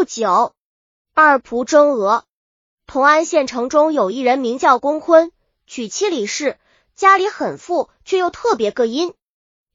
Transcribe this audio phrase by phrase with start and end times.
[0.00, 0.54] 六九
[1.12, 2.24] 二仆争鹅。
[2.86, 5.30] 同安县城中有一人名叫龚坤，
[5.66, 6.56] 娶妻李氏，
[6.94, 9.12] 家里很富，却又特别个阴。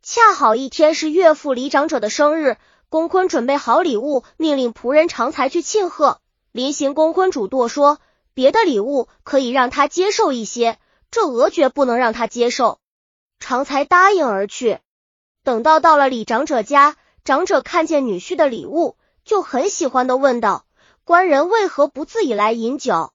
[0.02, 2.58] 恰好一天是岳父李长者的生日，
[2.90, 6.20] 龚坤准备好礼物，命令仆人常才去庆贺。
[6.52, 8.00] 临行，龚坤嘱托说，
[8.34, 10.80] 别的礼物可以让他接受一些，
[11.12, 12.80] 这鹅绝不能让他接受。
[13.38, 14.80] 常才答应而去。
[15.44, 20.66] 等到到了李长者家，长者看见女婿的礼物，就很喜欢的问道
[21.04, 23.12] ：“官人为何不自己来饮酒？”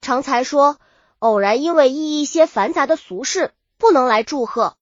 [0.00, 0.78] 常才说
[1.20, 4.76] ：“偶然因为依一些繁杂的俗事，不能来祝贺。”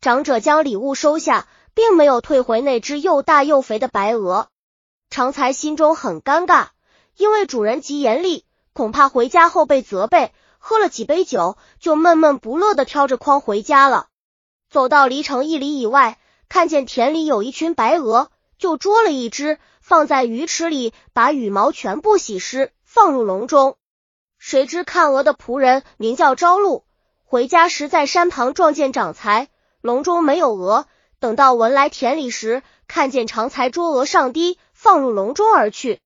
[0.00, 4.48] 长者将礼物收下，并没有退回那只又大又肥的白鹅。
[5.10, 6.68] 常才心中很尴尬。
[7.16, 10.32] 因为主人极严厉，恐怕回家后被责备。
[10.58, 14.08] 喝了几杯酒，就闷闷不乐的挑着筐回家了。
[14.68, 23.76] 走到离城一里以外，看见田里有一群白鹅，就捉了一只，放在鱼池里，把羽毛全部洗湿，放入笼中。
[24.36, 26.84] 谁知看鹅的仆人名叫朝露，
[27.22, 29.46] 回家时在山旁撞见长才，
[29.80, 30.88] 笼中没有鹅。
[31.20, 36.00] 等到闻来田里时，看见长才捉鹅上堤，放入笼中而去。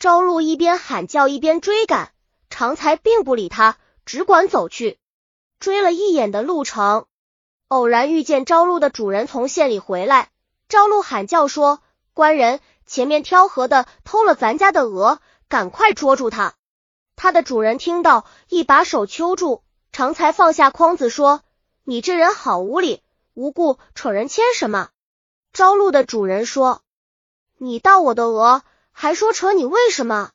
[0.00, 2.10] 朝露一边喊叫一边追赶，
[2.50, 4.98] 常才并不理他，只管走去。
[5.60, 7.06] 追了一眼的路程，
[7.68, 10.30] 偶然遇见朝露的主人从县里回来。
[10.68, 11.80] 朝露喊叫说
[12.14, 16.54] ：“官人，前面挑河的偷了咱家的鹅，赶快捉住他！”
[17.16, 21.42] 他的主人听到，一把手揪住常才，放下筐子说
[21.84, 23.02] ：“你这人好无理，
[23.34, 24.90] 无故扯人牵什么？”
[25.52, 26.82] 朝露的主人说
[27.58, 28.62] ：“你盗我的鹅。”
[28.94, 30.32] 还说扯你为什么？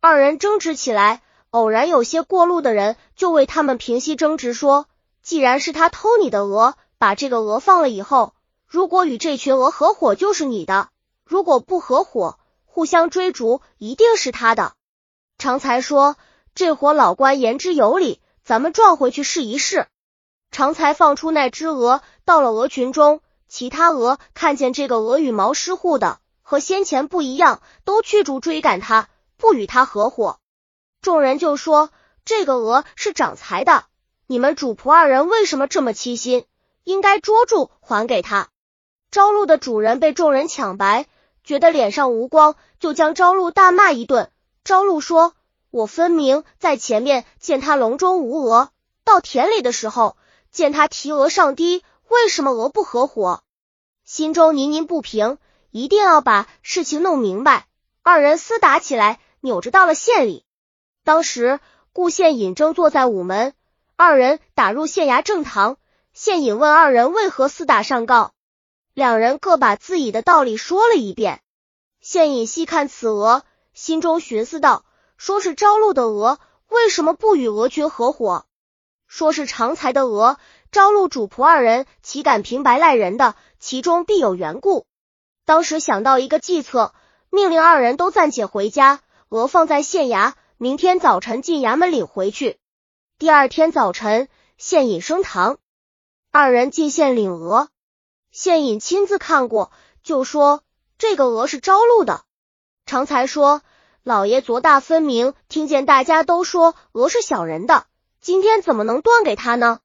[0.00, 4.86] 二人争执起来，偶然有些过路的人就为他们平息争执，说：
[5.20, 8.34] 既然是他偷你的鹅，把这个鹅放了以后，
[8.66, 10.90] 如果与这群鹅合伙，就是你的；
[11.28, 14.72] 如果不合伙，互相追逐，一定是他的。
[15.36, 16.16] 常才说：
[16.54, 19.88] 这伙老官言之有理，咱们撞回去试一试。
[20.50, 26.18] 常才放出那只鹅，到了鹅群中，其他鹅看见这个鹅羽毛湿乎的。
[26.40, 30.38] 和先前不一样，都驱逐追赶他，不与他合伙。
[31.02, 31.90] 众人就说
[32.24, 33.84] ：“这个鹅是长财的，
[34.26, 36.46] 你们主仆二人为什么这么欺心？
[36.84, 38.48] 应该捉住还给他。”
[39.12, 41.06] 朝露的主人被众人抢白，
[41.48, 44.30] 觉得脸上无光，就将朝露大骂一顿。
[44.64, 45.32] 朝露说
[45.72, 48.68] ：“我分明在前面见他笼中无鹅，
[49.02, 50.18] 到田里的时候
[50.50, 53.42] 见他提鹅上堤，为什么鹅不合伙？
[54.04, 55.38] 心中泥泞不平。”
[55.70, 57.66] 一定要把事情弄明白。
[58.02, 60.44] 二人厮打起来，扭着到了县里。
[61.02, 61.60] 当时
[61.94, 63.54] 顾县尹正坐在午门，
[63.96, 65.78] 二人打入县衙正堂。
[66.12, 68.32] 县尹问二人为何厮打上告，
[68.98, 71.40] 两人各把自己的道理说了一遍。
[72.00, 74.84] 县尹细看此鹅，心中寻思道：
[75.16, 78.46] 说是朝露的鹅，为什么不与鹅群合伙？
[79.06, 80.36] 说是常才的鹅，
[80.72, 83.36] 朝露主仆二人岂敢平白赖人的？
[83.60, 84.84] 其中必有缘故。
[85.44, 86.92] 当时想到一个计策，
[87.30, 88.98] 命令二人都暂且回家，
[89.28, 92.58] 鹅放在县衙，明天早晨进衙门领回去。
[93.16, 95.58] 第二天早晨，县尹升堂，
[96.32, 97.68] 二人进县领鹅。
[98.38, 99.72] 县尹亲自看过，
[100.04, 100.62] 就说
[100.96, 102.22] 这个鹅是朝露的。
[102.86, 103.62] 常才说，
[104.04, 107.86] 老爷昨大分明听见大家都说鹅是小人的，
[108.20, 109.80] 今天怎么能断给他呢？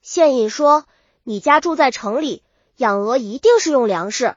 [0.00, 0.84] 县尹说，
[1.24, 2.44] 你家住在城里，
[2.76, 4.36] 养鹅一定是用粮食。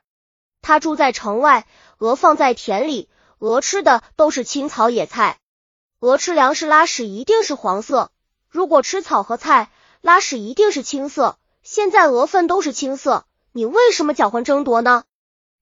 [0.63, 1.67] 他住在城外，
[1.99, 5.38] 鹅放在田里，鹅吃的都是青草野菜。
[5.99, 8.09] 鹅吃粮食拉屎一定是黄色，
[8.49, 11.38] 如果吃草和菜拉屎一定是青色。
[11.61, 15.03] 现在鹅粪都是青色，你为什么搅混争夺呢？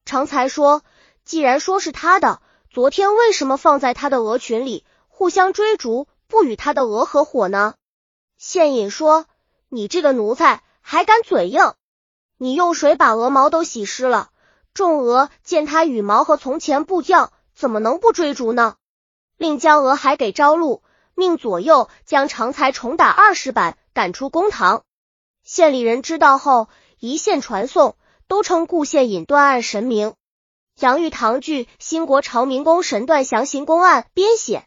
[0.05, 0.83] 常才说，
[1.25, 2.39] 既然说是他的，
[2.69, 7.73] 昨天为什么放在他的鹅群里，互相追逐，不与他的鹅合伙呢？
[8.37, 9.25] 县尹说，
[9.69, 11.73] 你这个奴才还敢嘴硬，
[12.37, 14.29] 你用水把鹅毛都洗湿了。
[14.75, 18.75] 众鹅见他羽毛和从前不犟，怎么能不追逐呢？
[19.35, 20.83] 令将鹅还给朝露，
[21.15, 24.83] 命左右将常才重打二十板，赶出公堂。
[25.43, 26.69] 县里人知道后，
[26.99, 27.95] 一线传颂，
[28.27, 30.15] 都称顾县尹断案神明。
[30.79, 34.65] 杨玉堂剧《新国朝明宫神断详行公案》编写。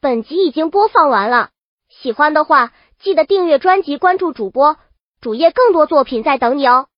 [0.00, 1.50] 本集已经播放完了，
[1.88, 4.76] 喜欢的话记得订阅专辑，关注主播
[5.20, 6.88] 主页，更多作品在等你哦。